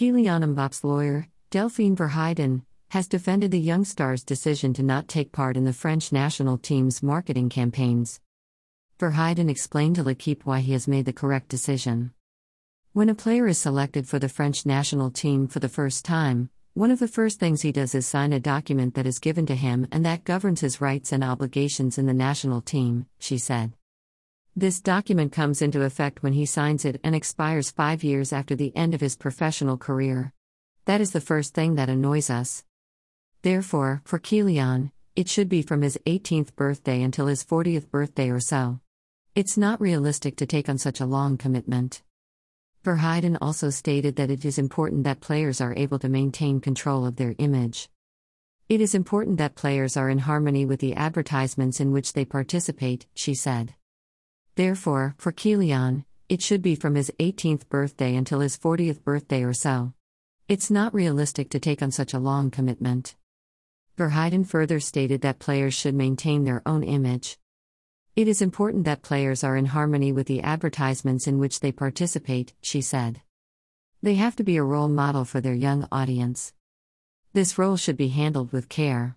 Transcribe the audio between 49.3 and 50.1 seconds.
that players are